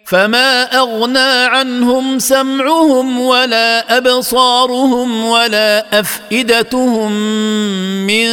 فما 0.07 0.63
اغنى 0.63 1.33
عنهم 1.51 2.19
سمعهم 2.19 3.19
ولا 3.19 3.97
ابصارهم 3.97 5.25
ولا 5.25 5.99
افئدتهم 5.99 7.11
من 8.07 8.27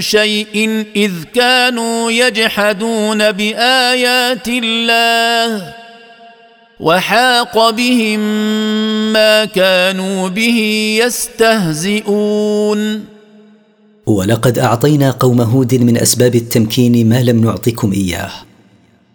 شيء 0.00 0.84
اذ 0.96 1.12
كانوا 1.34 2.10
يجحدون 2.10 3.32
بايات 3.32 4.48
الله 4.48 5.74
وحاق 6.80 7.70
بهم 7.70 8.20
ما 9.12 9.44
كانوا 9.44 10.28
به 10.28 10.58
يستهزئون 11.04 13.04
ولقد 14.06 14.58
اعطينا 14.58 15.10
قوم 15.10 15.40
هود 15.40 15.74
من 15.74 15.98
اسباب 15.98 16.34
التمكين 16.34 17.08
ما 17.08 17.22
لم 17.22 17.44
نعطكم 17.44 17.92
اياه 17.92 18.30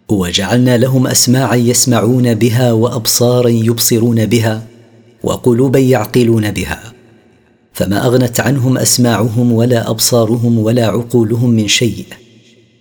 وجعلنا 0.08 0.76
لهم 0.76 1.06
أسماعا 1.06 1.56
يسمعون 1.56 2.34
بها 2.34 2.72
وأبصارا 2.72 3.48
يبصرون 3.48 4.26
بها 4.26 4.62
وقلوبا 5.22 5.78
يعقلون 5.78 6.50
بها 6.50 6.92
فما 7.72 8.06
أغنت 8.06 8.40
عنهم 8.40 8.78
أسماعهم 8.78 9.52
ولا 9.52 9.90
أبصارهم 9.90 10.58
ولا 10.58 10.86
عقولهم 10.86 11.50
من 11.50 11.68
شيء 11.68 12.06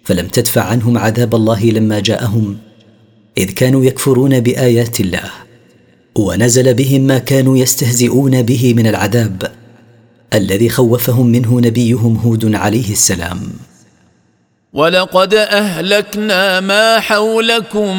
فلم 0.04 0.28
تدفع 0.28 0.62
عنهم 0.62 0.98
عذاب 0.98 1.36
الله 1.36 1.66
لما 1.66 2.00
جاءهم 2.00 2.58
إذ 3.38 3.52
كانوا 3.52 3.86
يكفرون 3.86 4.40
بآيات 4.40 5.00
الله 5.00 5.32
ونزل 6.16 6.74
بهم 6.74 7.02
ما 7.02 7.18
كانوا 7.18 7.58
يستهزئون 7.58 8.42
به 8.42 8.74
من 8.74 8.88
العذاب 8.88 9.52
الذي 10.34 10.70
خوفهم 10.70 11.28
منه 11.28 11.60
نبيهم 11.60 12.18
هود 12.18 12.56
عليه 12.56 12.92
السلام. 12.92 13.40
ولقد 14.74 15.34
اهلكنا 15.34 16.60
ما 16.60 17.00
حولكم 17.00 17.98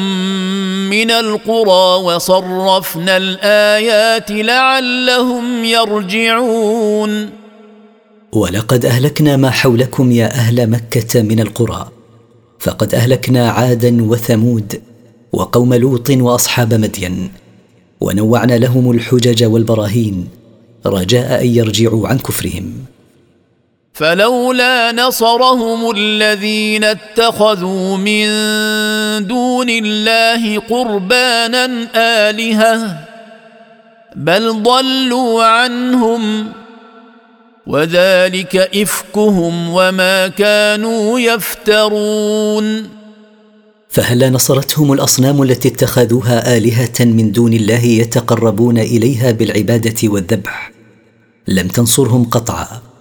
من 0.89 1.11
القرى 1.11 2.03
وصرفنا 2.03 3.17
الايات 3.17 4.31
لعلهم 4.31 5.65
يرجعون 5.65 7.29
ولقد 8.33 8.85
اهلكنا 8.85 9.37
ما 9.37 9.49
حولكم 9.49 10.11
يا 10.11 10.27
أهل 10.27 10.69
مكه 10.69 11.21
من 11.21 11.39
القرى 11.39 11.89
فقد 12.59 12.95
اهلكنا 12.95 13.49
عادا 13.49 14.03
وثمود 14.03 14.81
وقوم 15.33 15.73
لوط 15.73 16.09
واصحاب 16.09 16.73
مدين 16.73 17.31
ونوعنا 18.01 18.53
لهم 18.53 18.91
الحجج 18.91 19.43
والبراهين 19.43 20.27
رجاء 20.85 21.41
ان 21.41 21.47
يرجعوا 21.47 22.07
عن 22.07 22.17
كفرهم 22.17 22.73
فلولا 23.95 24.91
نصرهم 24.91 25.91
الذين 25.91 26.83
اتخذوا 26.83 27.97
من 27.97 28.27
دون 29.27 29.69
الله 29.69 30.59
قربانا 30.59 31.87
آلهة 31.95 32.99
بل 34.15 34.63
ضلوا 34.63 35.43
عنهم 35.43 36.51
وذلك 37.67 38.55
إفكهم 38.55 39.69
وما 39.69 40.27
كانوا 40.27 41.19
يفترون. 41.19 42.89
فهلا 43.89 44.29
نصرتهم 44.29 44.93
الأصنام 44.93 45.43
التي 45.43 45.67
اتخذوها 45.67 46.57
آلهة 46.57 46.99
من 46.99 47.31
دون 47.31 47.53
الله 47.53 47.83
يتقربون 47.83 48.77
إليها 48.77 49.31
بالعبادة 49.31 49.95
والذبح؟ 50.03 50.71
لم 51.47 51.67
تنصرهم 51.67 52.23
قطعا. 52.23 52.94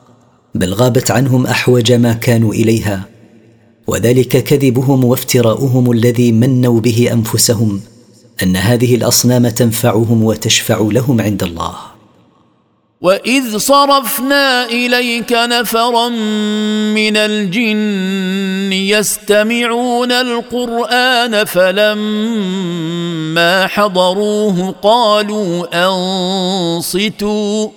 بل 0.55 0.75
غابت 0.75 1.11
عنهم 1.11 1.47
أحوج 1.47 1.93
ما 1.93 2.13
كانوا 2.13 2.53
إليها 2.53 3.05
وذلك 3.87 4.45
كذبهم 4.45 5.05
وافتراؤهم 5.05 5.93
الذي 5.93 6.33
منوا 6.33 6.81
به 6.81 7.09
أنفسهم 7.13 7.81
أن 8.43 8.57
هذه 8.57 8.95
الأصنام 8.95 9.49
تنفعهم 9.49 10.25
وتشفع 10.25 10.79
لهم 10.91 11.21
عند 11.21 11.43
الله. 11.43 11.75
وإذ 13.01 13.59
صرفنا 13.59 14.65
إليك 14.67 15.33
نفرا 15.33 16.09
من 16.09 17.17
الجن 17.17 18.73
يستمعون 18.73 20.13
القرآن 20.13 21.45
فلما 21.45 21.97
حضروه 23.67 24.75
قالوا 24.83 25.67
أنصتوا 25.87 27.69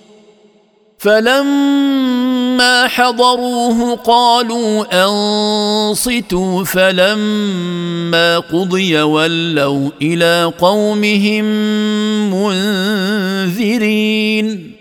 فلما 1.00 2.88
حضروه 2.88 3.96
قالوا 3.96 4.86
أنصتوا 5.06 6.64
فلما 6.64 8.40
قضي 8.40 9.02
ولوا 9.02 9.90
إلى 10.02 10.54
قومهم 10.60 11.46
منذرين. 13.44 14.72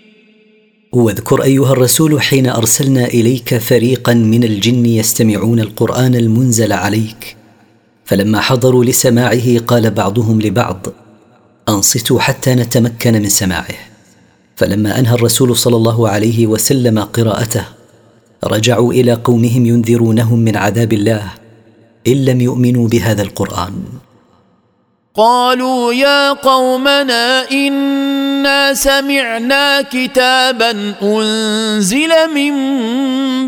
واذكر 0.92 1.42
أيها 1.42 1.72
الرسول 1.72 2.22
حين 2.22 2.48
أرسلنا 2.48 3.04
إليك 3.04 3.58
فريقا 3.58 4.14
من 4.14 4.44
الجن 4.44 4.86
يستمعون 4.86 5.60
القرآن 5.60 6.14
المنزل 6.14 6.72
عليك. 6.72 7.36
فلما 8.04 8.40
حضروا 8.40 8.84
لسماعه 8.84 9.58
قال 9.58 9.90
بعضهم 9.90 10.40
لبعض 10.40 10.86
أنصتوا 11.68 12.20
حتى 12.20 12.54
نتمكن 12.54 13.12
من 13.12 13.28
سماعه. 13.28 13.95
فلما 14.56 14.98
أنهى 14.98 15.14
الرسول 15.14 15.56
صلى 15.56 15.76
الله 15.76 16.08
عليه 16.08 16.46
وسلم 16.46 16.98
قراءته 16.98 17.64
رجعوا 18.44 18.92
إلى 18.92 19.12
قومهم 19.12 19.66
ينذرونهم 19.66 20.38
من 20.38 20.56
عذاب 20.56 20.92
الله 20.92 21.22
إن 22.06 22.24
لم 22.24 22.40
يؤمنوا 22.40 22.88
بهذا 22.88 23.22
القرآن. 23.22 23.72
قالوا 25.14 25.92
يا 25.92 26.32
قومنا 26.32 27.50
إنا 27.52 28.74
سمعنا 28.74 29.82
كتابا 29.82 30.94
أنزل 31.02 32.12
من 32.34 32.54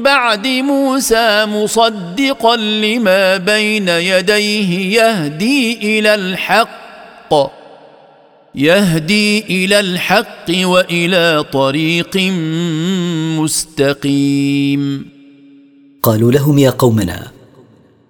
بعد 0.03 0.47
موسى 0.47 1.45
مصدقا 1.45 2.57
لما 2.57 3.37
بين 3.37 3.89
يديه 3.89 5.01
يهدي 5.01 5.99
إلى 5.99 6.15
الحق. 6.15 7.58
يهدي 8.55 9.39
إلى 9.65 9.81
الحق 9.81 10.47
وإلى 10.49 11.45
طريق 11.53 12.17
مستقيم. 13.41 15.07
قالوا 16.03 16.33
لهم 16.33 16.59
يا 16.59 16.71
قومنا 16.71 17.33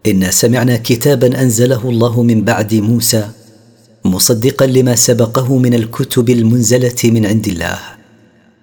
إنا 0.06 0.30
سمعنا 0.30 0.76
كتابا 0.76 1.42
أنزله 1.42 1.90
الله 1.90 2.22
من 2.22 2.44
بعد 2.44 2.74
موسى 2.74 3.28
مصدقا 4.04 4.66
لما 4.66 4.94
سبقه 4.94 5.58
من 5.58 5.74
الكتب 5.74 6.30
المنزلة 6.30 7.00
من 7.04 7.26
عند 7.26 7.46
الله. 7.48 7.78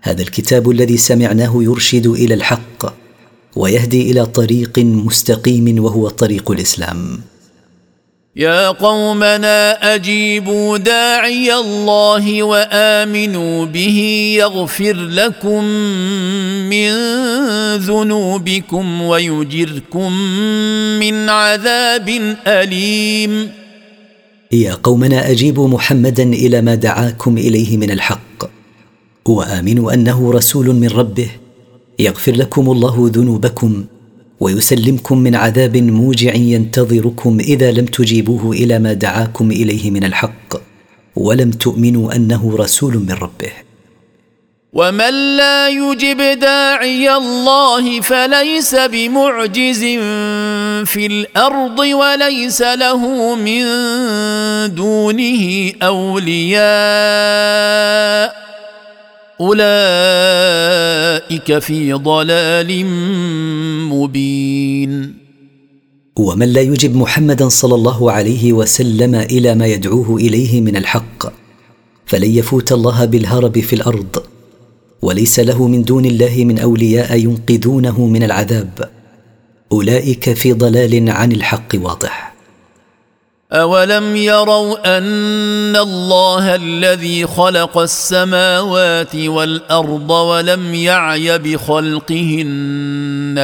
هذا 0.01 0.21
الكتاب 0.21 0.69
الذي 0.69 0.97
سمعناه 0.97 1.63
يرشد 1.63 2.07
إلى 2.07 2.33
الحق 2.33 2.93
ويهدي 3.55 4.11
إلى 4.11 4.25
طريق 4.25 4.79
مستقيم 4.79 5.83
وهو 5.83 6.09
طريق 6.09 6.51
الإسلام. 6.51 7.19
يا 8.37 8.69
قومنا 8.69 9.95
أجيبوا 9.95 10.77
داعي 10.77 11.53
الله 11.53 12.43
وآمنوا 12.43 13.65
به 13.65 13.99
يغفر 14.39 14.93
لكم 14.93 15.63
من 16.69 16.91
ذنوبكم 17.77 19.01
ويجركم 19.01 20.11
من 20.99 21.29
عذاب 21.29 22.35
أليم. 22.47 23.51
يا 24.51 24.73
قومنا 24.73 25.31
أجيبوا 25.31 25.67
محمدا 25.67 26.23
إلى 26.23 26.61
ما 26.61 26.75
دعاكم 26.75 27.37
إليه 27.37 27.77
من 27.77 27.91
الحق. 27.91 28.49
وآمنوا 29.25 29.93
أنه 29.93 30.31
رسول 30.31 30.65
من 30.65 30.87
ربه. 30.87 31.29
يغفر 31.99 32.31
لكم 32.31 32.71
الله 32.71 33.11
ذنوبكم 33.13 33.85
ويسلمكم 34.39 35.17
من 35.17 35.35
عذاب 35.35 35.77
موجع 35.77 36.33
ينتظركم 36.35 37.39
إذا 37.39 37.71
لم 37.71 37.85
تجيبوه 37.85 38.51
إلى 38.51 38.79
ما 38.79 38.93
دعاكم 38.93 39.51
إليه 39.51 39.91
من 39.91 40.03
الحق 40.03 40.55
ولم 41.15 41.51
تؤمنوا 41.51 42.15
أنه 42.15 42.55
رسول 42.57 42.93
من 42.97 43.11
ربه. 43.11 43.51
ومن 44.73 45.37
لا 45.37 45.69
يجب 45.69 46.39
داعي 46.39 47.15
الله 47.15 48.01
فليس 48.01 48.75
بمعجز 48.75 49.83
في 50.85 51.05
الأرض 51.05 51.79
وليس 51.79 52.61
له 52.61 53.35
من 53.35 53.65
دونه 54.75 55.71
اولياء 55.83 56.65
أولئك 59.41 59.59
في 61.59 61.93
ضلال 61.93 62.85
مبين. 63.91 65.13
ومن 66.15 66.47
لا 66.53 66.61
يجب 66.61 66.95
محمدا 66.95 67.49
صلى 67.49 67.75
الله 67.75 68.11
عليه 68.11 68.53
وسلم 68.53 69.15
إلى 69.15 69.55
ما 69.55 69.65
يدعوه 69.65 70.15
إليه 70.15 70.61
من 70.61 70.75
الحق 70.75 71.33
فلن 72.05 72.31
يفوت 72.31 72.71
الله 72.71 73.05
بالهرب 73.05 73.59
في 73.59 73.73
الأرض 73.75 74.23
وليس 75.01 75.39
له 75.39 75.67
من 75.67 75.83
دون 75.83 76.05
الله 76.05 76.35
من 76.45 76.59
أولياء 76.59 77.17
ينقذونه 77.17 78.05
من 78.05 78.23
العذاب. 78.23 78.89
أولئك 79.71 80.33
في 80.33 80.53
ضلال 80.53 81.09
عن 81.09 81.31
الحق 81.31 81.75
واضح. 81.75 82.34
اولم 83.53 84.15
يروا 84.15 84.97
ان 84.97 85.75
الله 85.75 86.55
الذي 86.55 87.27
خلق 87.27 87.77
السماوات 87.77 89.15
والارض 89.15 90.09
ولم 90.09 90.73
يعي 90.73 91.37
بخلقهن 91.37 92.55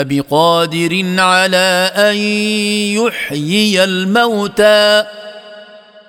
بقادر 0.10 1.04
على 1.18 1.92
ان 1.96 2.16
يحيي 2.98 3.84
الموتى 3.84 5.04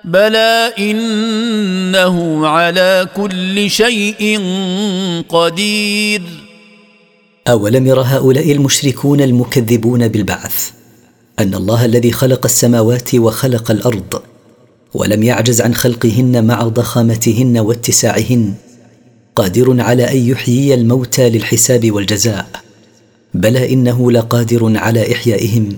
بلى 0.03 0.73
انه 0.79 2.47
على 2.47 3.07
كل 3.15 3.69
شيء 3.69 4.41
قدير 5.29 6.21
اولم 7.47 7.87
ير 7.87 8.01
هؤلاء 8.01 8.51
المشركون 8.51 9.21
المكذبون 9.21 10.07
بالبعث 10.07 10.82
أن 11.39 11.53
الله 11.53 11.85
الذي 11.85 12.11
خلق 12.11 12.45
السماوات 12.45 13.15
وخلق 13.15 13.71
الأرض 13.71 14.21
ولم 14.93 15.23
يعجز 15.23 15.61
عن 15.61 15.73
خلقهن 15.75 16.47
مع 16.47 16.63
ضخامتهن 16.63 17.57
واتساعهن 17.57 18.53
قادر 19.35 19.81
على 19.81 20.11
أن 20.11 20.17
يحيي 20.17 20.73
الموتى 20.73 21.29
للحساب 21.29 21.91
والجزاء. 21.91 22.47
بلى 23.33 23.73
إنه 23.73 24.11
لقادر 24.11 24.77
على 24.77 25.11
إحيائهم 25.11 25.77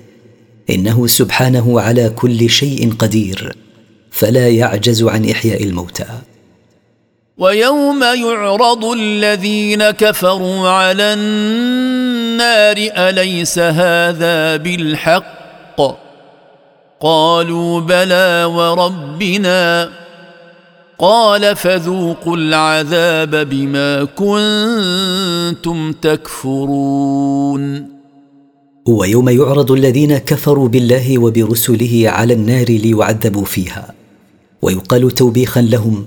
إنه 0.70 1.08
سبحانه 1.08 1.82
على 1.82 2.10
كل 2.10 2.50
شيء 2.50 2.94
قدير 3.00 3.56
فلا 4.12 4.50
يعجز 4.50 5.04
عن 5.04 5.30
إحياء 5.30 5.64
الموتى. 5.64 6.06
ويوم 7.38 8.04
يعرض 8.04 8.86
الذين 8.86 9.92
كفروا 9.92 10.70
على 10.70 11.04
النار 11.04 12.78
أليس 12.78 13.60
هذا 13.60 14.56
بالحق؟ 14.56 15.45
قالوا 17.02 17.80
بلى 17.80 18.46
وربنا. 18.46 19.90
قال 21.00 21.56
فذوقوا 21.56 22.38
العذاب 22.38 23.50
بما 23.50 24.04
كنتم 24.04 25.92
تكفرون. 25.92 27.96
ويوم 28.88 29.30
يعرض 29.30 29.72
الذين 29.72 30.18
كفروا 30.18 30.68
بالله 30.68 31.20
وبرسله 31.20 32.04
على 32.06 32.34
النار 32.34 32.66
ليعذبوا 32.70 33.46
فيها 33.46 33.94
ويقال 34.62 35.12
توبيخا 35.12 35.62
لهم 35.62 36.06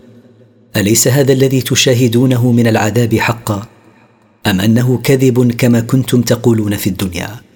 أليس 0.76 1.08
هذا 1.08 1.32
الذي 1.32 1.60
تشاهدونه 1.60 2.52
من 2.52 2.66
العذاب 2.66 3.14
حقا؟ 3.14 3.62
أم 4.46 4.60
أنه 4.60 5.00
كذب 5.04 5.52
كما 5.52 5.80
كنتم 5.80 6.22
تقولون 6.22 6.76
في 6.76 6.86
الدنيا؟ 6.86 7.47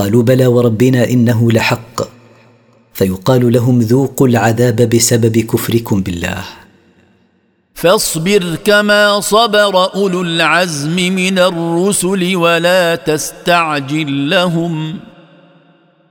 قالوا 0.00 0.22
بلى 0.22 0.46
وربنا 0.46 1.04
إنه 1.04 1.52
لحق. 1.52 2.02
فيقال 2.94 3.52
لهم 3.52 3.80
ذوقوا 3.80 4.28
العذاب 4.28 4.76
بسبب 4.76 5.38
كفركم 5.38 6.02
بالله. 6.02 6.44
فاصبر 7.74 8.56
كما 8.64 9.20
صبر 9.20 9.94
أولو 9.94 10.22
العزم 10.22 10.96
من 10.96 11.38
الرسل 11.38 12.36
ولا 12.36 12.94
تستعجل 12.94 14.30
لهم. 14.30 14.98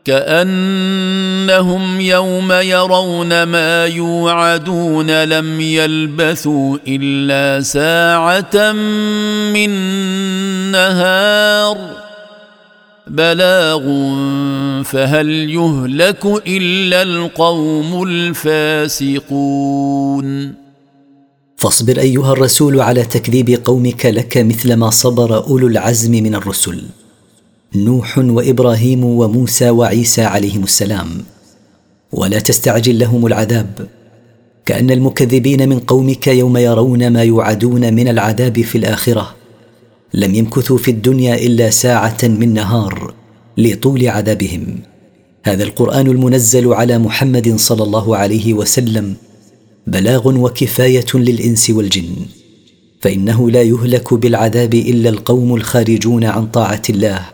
كأنهم 0.06 2.02
يوم 2.02 2.52
يرون 2.52 3.44
ما 3.44 3.86
يوعدون 3.86 5.24
لم 5.24 5.62
يلبثوا 5.62 6.78
إلا 6.88 7.64
ساعة 7.64 8.72
من 9.54 9.70
نهار. 10.72 12.09
بلاغ 13.10 13.84
فهل 14.84 15.30
يهلك 15.50 16.26
إلا 16.48 17.02
القوم 17.02 18.04
الفاسقون؟ 18.04 19.40
فاصبر 21.58 22.00
أيها 22.00 22.32
الرسول 22.34 22.82
على 22.82 23.04
تكذيب 23.04 23.62
قومك 23.66 24.06
لك 24.06 24.38
مثل 24.38 24.74
ما 24.74 24.90
صبر 24.90 25.48
أولو 25.48 25.68
العزم 25.68 26.12
من 26.12 26.36
الرسل. 26.36 26.82
نوح 27.76 28.18
وإبراهيم 28.18 29.04
وموسى 29.04 29.70
وعيسى 29.70 30.22
عليهم 30.22 30.64
السلام. 30.64 31.10
ولا 32.12 32.40
تستعجل 32.40 33.00
لهم 33.00 33.26
العذاب. 33.26 33.88
كأن 34.66 34.92
المكذبين 34.92 35.70
من 35.70 35.80
قومك 35.80 36.28
يوم 36.28 36.58
يرون 36.58 37.10
ما 37.14 37.24
يوعدون 37.24 37.94
من 37.94 38.08
العذاب 38.08 38.62
في 38.62 38.78
الآخرة. 38.78 39.39
لم 40.14 40.36
يمكثوا 40.36 40.78
في 40.78 40.92
الدنيا 40.92 41.36
إلا 41.36 41.70
ساعة 41.70 42.18
من 42.24 42.54
نهار 42.54 43.14
لطول 43.58 44.08
عذابهم. 44.08 44.80
هذا 45.44 45.64
القرآن 45.64 46.08
المنزل 46.08 46.74
على 46.74 46.98
محمد 46.98 47.56
صلى 47.56 47.84
الله 47.84 48.18
عليه 48.18 48.54
وسلم 48.54 49.16
بلاغ 49.88 50.28
وكفاية 50.28 51.06
للإنس 51.14 51.70
والجن. 51.70 52.16
فإنه 53.02 53.52
لا 53.52 53.62
يهلك 53.62 54.14
بالعذاب 54.14 54.74
إلا 54.74 55.10
القوم 55.10 55.56
الخارجون 55.56 56.24
عن 56.24 56.48
طاعة 56.48 56.82
الله 56.90 57.26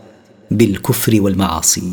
بالكفر 0.52 1.22
والمعاصي. 1.22 1.92